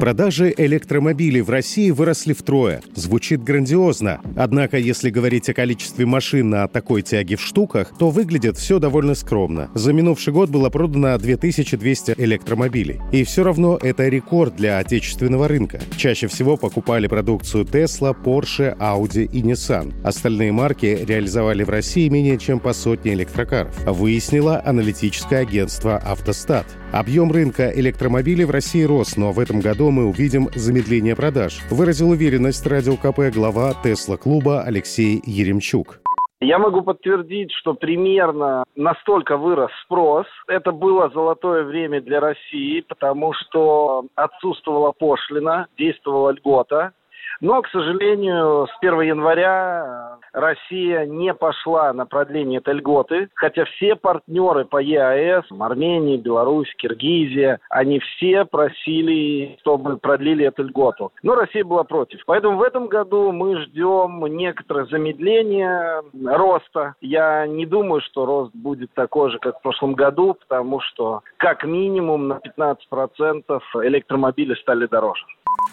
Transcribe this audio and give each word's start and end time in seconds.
Продажи 0.00 0.54
электромобилей 0.56 1.42
в 1.42 1.50
России 1.50 1.90
выросли 1.90 2.32
втрое. 2.32 2.80
Звучит 2.94 3.44
грандиозно. 3.44 4.22
Однако, 4.34 4.78
если 4.78 5.10
говорить 5.10 5.50
о 5.50 5.52
количестве 5.52 6.06
машин 6.06 6.48
на 6.48 6.66
такой 6.68 7.02
тяге 7.02 7.36
в 7.36 7.42
штуках, 7.42 7.92
то 7.98 8.08
выглядит 8.08 8.56
все 8.56 8.78
довольно 8.78 9.14
скромно. 9.14 9.70
За 9.74 9.92
минувший 9.92 10.32
год 10.32 10.48
было 10.48 10.70
продано 10.70 11.18
2200 11.18 12.14
электромобилей. 12.16 12.98
И 13.12 13.24
все 13.24 13.44
равно 13.44 13.78
это 13.82 14.08
рекорд 14.08 14.56
для 14.56 14.78
отечественного 14.78 15.48
рынка. 15.48 15.82
Чаще 15.98 16.28
всего 16.28 16.56
покупали 16.56 17.06
продукцию 17.06 17.64
Tesla, 17.64 18.16
Porsche, 18.18 18.74
Audi 18.78 19.26
и 19.30 19.42
Nissan. 19.42 19.92
Остальные 20.02 20.52
марки 20.52 21.04
реализовали 21.06 21.62
в 21.62 21.68
России 21.68 22.08
менее 22.08 22.38
чем 22.38 22.58
по 22.58 22.72
сотне 22.72 23.12
электрокаров. 23.12 23.76
Выяснило 23.84 24.62
аналитическое 24.64 25.40
агентство 25.40 25.98
«Автостат». 25.98 26.64
Объем 26.90 27.30
рынка 27.30 27.70
электромобилей 27.70 28.44
в 28.44 28.50
России 28.50 28.82
рос, 28.82 29.16
но 29.16 29.30
в 29.30 29.38
этом 29.38 29.60
году 29.60 29.89
мы 29.90 30.06
увидим 30.06 30.48
замедление 30.54 31.16
продаж. 31.16 31.60
Выразил 31.70 32.10
уверенность 32.10 32.66
радио 32.66 32.96
КП 32.96 33.34
глава 33.34 33.72
Тесла-клуба 33.82 34.62
Алексей 34.62 35.20
Еремчук. 35.24 36.00
Я 36.42 36.58
могу 36.58 36.80
подтвердить, 36.80 37.52
что 37.52 37.74
примерно 37.74 38.64
настолько 38.74 39.36
вырос 39.36 39.70
спрос. 39.84 40.26
Это 40.48 40.72
было 40.72 41.10
золотое 41.10 41.64
время 41.64 42.00
для 42.00 42.18
России, 42.18 42.80
потому 42.80 43.34
что 43.34 44.06
отсутствовала 44.14 44.92
пошлина, 44.92 45.66
действовала 45.76 46.30
льгота. 46.30 46.92
Но, 47.40 47.62
к 47.62 47.68
сожалению, 47.68 48.66
с 48.66 48.76
1 48.80 49.00
января 49.00 50.18
Россия 50.32 51.06
не 51.06 51.32
пошла 51.32 51.92
на 51.92 52.04
продление 52.04 52.58
этой 52.58 52.74
льготы, 52.74 53.28
хотя 53.34 53.64
все 53.64 53.96
партнеры 53.96 54.64
по 54.66 54.78
ЕАЭС, 54.78 55.46
Армения, 55.58 56.18
Беларусь, 56.18 56.72
Киргизия, 56.76 57.58
они 57.70 57.98
все 58.00 58.44
просили, 58.44 59.56
чтобы 59.60 59.96
продлили 59.96 60.46
эту 60.46 60.64
льготу. 60.64 61.12
Но 61.22 61.34
Россия 61.34 61.64
была 61.64 61.84
против. 61.84 62.20
Поэтому 62.26 62.58
в 62.58 62.62
этом 62.62 62.88
году 62.88 63.32
мы 63.32 63.60
ждем 63.62 64.24
некоторое 64.26 64.84
замедление 64.86 66.02
роста. 66.24 66.94
Я 67.00 67.46
не 67.46 67.64
думаю, 67.64 68.02
что 68.02 68.26
рост 68.26 68.54
будет 68.54 68.92
такой 68.94 69.30
же, 69.30 69.38
как 69.38 69.58
в 69.58 69.62
прошлом 69.62 69.94
году, 69.94 70.34
потому 70.34 70.80
что 70.80 71.22
как 71.38 71.64
минимум 71.64 72.28
на 72.28 72.40
15% 72.44 73.60
электромобили 73.84 74.54
стали 74.54 74.86
дороже. 74.86 75.24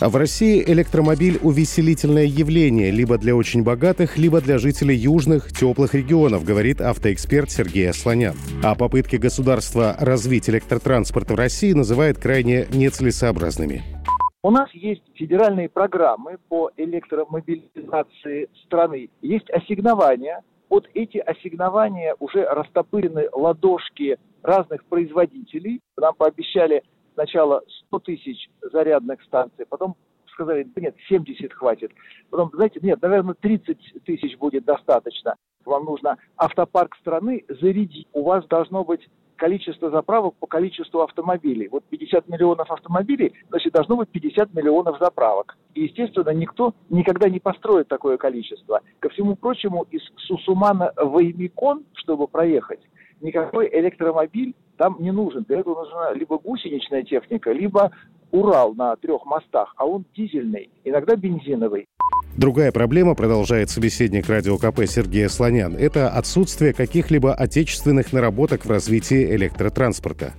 А 0.00 0.08
в 0.08 0.16
России 0.16 0.62
электромобиль– 0.66 1.38
увеселительное 1.50 2.24
явление 2.24 2.90
либо 2.90 3.18
для 3.18 3.36
очень 3.36 3.62
богатых, 3.62 4.16
либо 4.16 4.40
для 4.40 4.58
жителей 4.58 4.96
южных, 4.96 5.52
теплых 5.52 5.94
регионов, 5.94 6.44
говорит 6.44 6.80
автоэксперт 6.80 7.50
Сергей 7.50 7.90
Асланян. 7.90 8.34
А 8.64 8.74
попытки 8.74 9.16
государства 9.16 9.96
развить 9.98 10.48
электротранспорт 10.48 11.30
в 11.30 11.34
России 11.34 11.72
называет 11.72 12.18
крайне 12.18 12.66
нецелесообразными. 12.72 13.82
У 14.42 14.50
нас 14.50 14.70
есть 14.72 15.02
федеральные 15.14 15.68
программы 15.68 16.38
по 16.48 16.70
электромобилизации 16.76 18.48
страны, 18.64 19.10
есть 19.20 19.50
ассигнования. 19.50 20.42
Вот 20.70 20.88
эти 20.94 21.18
ассигнования 21.18 22.14
уже 22.20 22.44
растопырены 22.44 23.28
ладошки 23.32 24.16
разных 24.42 24.84
производителей. 24.84 25.80
Нам 25.98 26.14
пообещали 26.14 26.82
сначала 27.14 27.62
100 27.88 27.98
тысяч 27.98 28.48
зарядных 28.72 29.20
станций, 29.24 29.66
потом 29.68 29.96
сказали, 30.40 30.62
да 30.74 30.80
нет, 30.80 30.96
70 31.08 31.52
хватит. 31.52 31.92
Потом, 32.30 32.50
знаете, 32.54 32.80
нет, 32.82 33.00
наверное, 33.02 33.34
30 33.34 34.04
тысяч 34.04 34.38
будет 34.38 34.64
достаточно. 34.64 35.36
Вам 35.66 35.84
нужно 35.84 36.16
автопарк 36.36 36.96
страны 36.96 37.44
зарядить. 37.48 38.08
У 38.14 38.22
вас 38.22 38.46
должно 38.46 38.82
быть 38.84 39.06
количество 39.36 39.90
заправок 39.90 40.34
по 40.36 40.46
количеству 40.46 41.00
автомобилей. 41.00 41.68
Вот 41.68 41.84
50 41.84 42.28
миллионов 42.28 42.70
автомобилей, 42.70 43.34
значит, 43.48 43.72
должно 43.72 43.96
быть 43.96 44.08
50 44.10 44.54
миллионов 44.54 44.98
заправок. 44.98 45.56
И, 45.74 45.84
естественно, 45.84 46.30
никто 46.30 46.74
никогда 46.88 47.28
не 47.28 47.40
построит 47.40 47.88
такое 47.88 48.16
количество. 48.16 48.80
Ко 49.00 49.10
всему 49.10 49.36
прочему, 49.36 49.86
из 49.90 50.02
Сусумана 50.26 50.92
в 50.96 51.18
Эймикон, 51.18 51.84
чтобы 51.94 52.28
проехать, 52.28 52.80
никакой 53.20 53.68
электромобиль 53.72 54.54
там 54.76 54.96
не 55.00 55.10
нужен. 55.10 55.44
Для 55.44 55.60
этого 55.60 55.84
нужна 55.84 56.12
либо 56.14 56.38
гусеничная 56.38 57.02
техника, 57.02 57.52
либо 57.52 57.90
Урал 58.32 58.74
на 58.74 58.96
трех 58.96 59.24
мостах, 59.26 59.74
а 59.76 59.86
он 59.86 60.04
дизельный, 60.14 60.70
иногда 60.84 61.16
бензиновый. 61.16 61.86
Другая 62.36 62.70
проблема, 62.70 63.14
продолжает 63.14 63.70
собеседник 63.70 64.28
радио 64.28 64.56
КП 64.56 64.86
Сергей 64.86 65.28
Слонян, 65.28 65.74
это 65.76 66.08
отсутствие 66.08 66.72
каких-либо 66.72 67.34
отечественных 67.34 68.12
наработок 68.12 68.64
в 68.64 68.70
развитии 68.70 69.34
электротранспорта. 69.34 70.34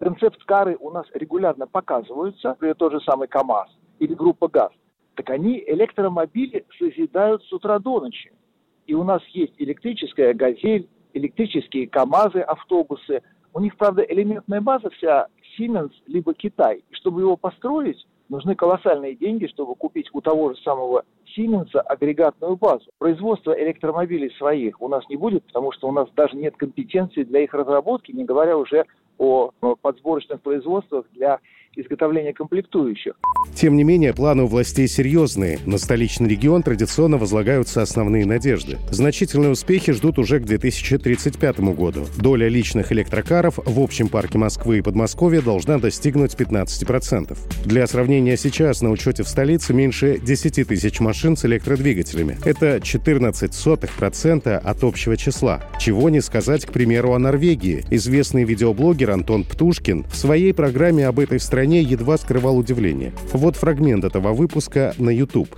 Концепт-кары 0.00 0.76
у 0.80 0.90
нас 0.90 1.06
регулярно 1.14 1.66
показываются, 1.66 2.48
например, 2.48 2.74
тот 2.74 2.92
же 2.92 3.00
самый 3.00 3.28
КАМАЗ 3.28 3.68
или 3.98 4.14
группа 4.14 4.48
ГАЗ. 4.48 4.72
Так 5.14 5.30
они 5.30 5.62
электромобили 5.66 6.64
созидают 6.78 7.42
с 7.44 7.52
утра 7.52 7.78
до 7.78 8.00
ночи. 8.00 8.32
И 8.86 8.94
у 8.94 9.04
нас 9.04 9.22
есть 9.32 9.54
электрическая 9.58 10.34
«Газель», 10.34 10.88
электрические 11.14 11.88
КАМАЗы, 11.88 12.40
автобусы. 12.40 13.22
У 13.52 13.60
них, 13.60 13.76
правда, 13.76 14.02
элементная 14.02 14.60
база 14.60 14.90
вся 14.90 15.26
Siemens 15.58 15.92
либо 16.06 16.34
Китай. 16.34 16.84
И 16.90 16.94
чтобы 16.94 17.20
его 17.22 17.36
построить, 17.36 18.06
нужны 18.28 18.54
колоссальные 18.54 19.14
деньги, 19.14 19.46
чтобы 19.46 19.74
купить 19.74 20.08
у 20.12 20.20
того 20.20 20.52
же 20.52 20.60
самого 20.60 21.04
Siemens 21.36 21.74
агрегатную 21.76 22.56
базу. 22.56 22.86
Производство 22.98 23.52
электромобилей 23.52 24.30
своих 24.36 24.80
у 24.80 24.88
нас 24.88 25.08
не 25.08 25.16
будет, 25.16 25.44
потому 25.44 25.72
что 25.72 25.88
у 25.88 25.92
нас 25.92 26.08
даже 26.14 26.36
нет 26.36 26.56
компетенции 26.56 27.24
для 27.24 27.40
их 27.40 27.54
разработки, 27.54 28.12
не 28.12 28.24
говоря 28.24 28.56
уже 28.56 28.86
о 29.18 29.50
подсборочных 29.82 30.40
производствах 30.40 31.06
для 31.12 31.40
изготовления 31.76 32.32
комплектующих. 32.32 33.14
Тем 33.54 33.76
не 33.76 33.84
менее, 33.84 34.12
планы 34.12 34.44
у 34.44 34.46
властей 34.46 34.88
серьезные. 34.88 35.58
На 35.66 35.78
столичный 35.78 36.28
регион 36.28 36.62
традиционно 36.62 37.18
возлагаются 37.18 37.82
основные 37.82 38.26
надежды. 38.26 38.78
Значительные 38.90 39.50
успехи 39.50 39.92
ждут 39.92 40.18
уже 40.18 40.40
к 40.40 40.44
2035 40.44 41.60
году. 41.60 42.06
Доля 42.18 42.48
личных 42.48 42.92
электрокаров 42.92 43.58
в 43.64 43.80
общем 43.80 44.08
парке 44.08 44.38
Москвы 44.38 44.78
и 44.78 44.82
Подмосковья 44.82 45.40
должна 45.40 45.78
достигнуть 45.78 46.34
15%. 46.34 47.36
Для 47.64 47.86
сравнения, 47.86 48.36
сейчас 48.36 48.82
на 48.82 48.90
учете 48.90 49.22
в 49.22 49.28
столице 49.28 49.72
меньше 49.72 50.18
10 50.18 50.68
тысяч 50.68 51.00
машин 51.00 51.36
с 51.36 51.44
электродвигателями. 51.44 52.38
Это 52.44 52.76
14% 52.76 54.56
от 54.56 54.84
общего 54.84 55.16
числа. 55.16 55.62
Чего 55.78 56.10
не 56.10 56.20
сказать, 56.20 56.66
к 56.66 56.72
примеру, 56.72 57.12
о 57.12 57.18
Норвегии. 57.18 57.84
Известный 57.90 58.44
видеоблогер 58.44 59.10
Антон 59.10 59.44
Птушкин 59.44 60.04
в 60.04 60.16
своей 60.16 60.52
программе 60.54 61.06
об 61.06 61.20
этой 61.20 61.40
стране 61.40 61.57
стране 61.58 61.82
едва 61.82 62.16
скрывал 62.18 62.56
удивление. 62.56 63.12
Вот 63.32 63.56
фрагмент 63.56 64.04
этого 64.04 64.32
выпуска 64.32 64.94
на 64.96 65.10
YouTube. 65.10 65.48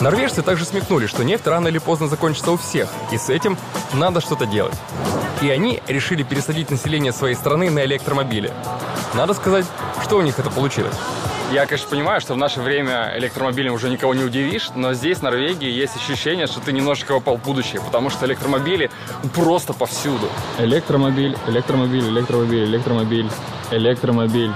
Норвежцы 0.00 0.40
также 0.40 0.64
смекнули, 0.64 1.06
что 1.06 1.22
нефть 1.22 1.46
рано 1.46 1.68
или 1.68 1.76
поздно 1.76 2.08
закончится 2.08 2.50
у 2.50 2.56
всех, 2.56 2.88
и 3.12 3.18
с 3.18 3.28
этим 3.28 3.58
надо 3.92 4.22
что-то 4.22 4.46
делать. 4.46 4.74
И 5.42 5.50
они 5.50 5.82
решили 5.86 6.22
пересадить 6.22 6.70
население 6.70 7.12
своей 7.12 7.34
страны 7.34 7.68
на 7.68 7.84
электромобили. 7.84 8.52
Надо 9.12 9.34
сказать, 9.34 9.66
что 10.02 10.16
у 10.16 10.22
них 10.22 10.38
это 10.38 10.48
получилось. 10.48 10.94
Я, 11.52 11.66
конечно, 11.66 11.90
понимаю, 11.90 12.22
что 12.22 12.32
в 12.32 12.38
наше 12.38 12.62
время 12.62 13.12
электромобилем 13.18 13.74
уже 13.74 13.90
никого 13.90 14.14
не 14.14 14.24
удивишь, 14.24 14.70
но 14.74 14.94
здесь, 14.94 15.18
в 15.18 15.22
Норвегии, 15.22 15.70
есть 15.70 15.94
ощущение, 15.94 16.46
что 16.46 16.60
ты 16.60 16.72
немножечко 16.72 17.12
попал 17.12 17.36
в 17.36 17.42
будущее, 17.42 17.82
потому 17.82 18.08
что 18.08 18.24
электромобили 18.24 18.90
просто 19.34 19.74
повсюду. 19.74 20.26
Электромобиль, 20.58 21.36
электромобиль, 21.46 22.08
электромобиль, 22.08 22.64
электромобиль, 22.64 23.30
электромобиль 23.70 24.52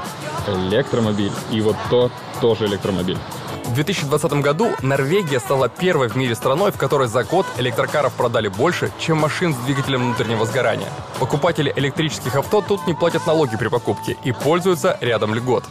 электромобиль. 0.54 1.32
И 1.50 1.60
вот 1.60 1.76
то 1.90 2.10
тоже 2.40 2.66
электромобиль. 2.66 3.18
В 3.64 3.74
2020 3.74 4.32
году 4.34 4.70
Норвегия 4.82 5.40
стала 5.40 5.68
первой 5.68 6.08
в 6.08 6.16
мире 6.16 6.34
страной, 6.34 6.72
в 6.72 6.78
которой 6.78 7.06
за 7.06 7.22
год 7.22 7.46
электрокаров 7.58 8.14
продали 8.14 8.48
больше, 8.48 8.90
чем 8.98 9.18
машин 9.18 9.52
с 9.52 9.56
двигателем 9.58 10.04
внутреннего 10.04 10.46
сгорания. 10.46 10.88
Покупатели 11.20 11.72
электрических 11.76 12.34
авто 12.34 12.62
тут 12.62 12.86
не 12.86 12.94
платят 12.94 13.26
налоги 13.26 13.56
при 13.56 13.68
покупке 13.68 14.16
и 14.24 14.32
пользуются 14.32 14.96
рядом 15.00 15.34
льгот. 15.34 15.64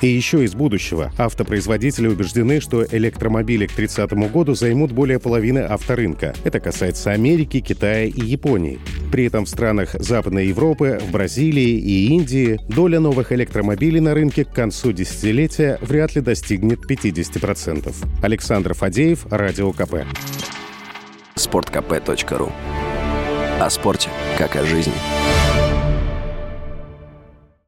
И 0.00 0.06
еще 0.06 0.44
из 0.44 0.54
будущего. 0.54 1.12
Автопроизводители 1.18 2.08
убеждены, 2.08 2.60
что 2.60 2.84
электромобили 2.84 3.66
к 3.66 3.72
30 3.72 4.12
году 4.32 4.54
займут 4.54 4.92
более 4.92 5.18
половины 5.18 5.58
авторынка. 5.58 6.34
Это 6.44 6.58
касается 6.58 7.10
Америки, 7.10 7.60
Китая 7.60 8.04
и 8.04 8.20
Японии. 8.20 8.78
При 9.12 9.26
этом 9.26 9.44
в 9.44 9.48
странах 9.48 9.94
Западной 9.94 10.46
Европы, 10.46 11.00
в 11.02 11.10
Бразилии 11.10 11.78
и 11.78 12.08
Индии 12.08 12.58
доля 12.68 13.00
новых 13.00 13.32
электромобилей 13.32 14.00
на 14.00 14.14
рынке 14.14 14.44
к 14.44 14.52
концу 14.52 14.92
десятилетия 14.92 15.78
вряд 15.82 16.14
ли 16.14 16.22
достигнет 16.22 16.90
50%. 16.90 17.94
Александр 18.22 18.74
Фадеев, 18.74 19.26
Радио 19.30 19.72
КП. 19.72 20.06
Спорткп.ру 21.34 22.52
О 23.60 23.70
спорте, 23.70 24.08
как 24.38 24.56
о 24.56 24.64
жизни. 24.64 24.94